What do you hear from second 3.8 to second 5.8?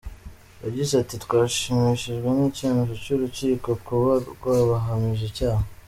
kuba rwabahamije icyaha.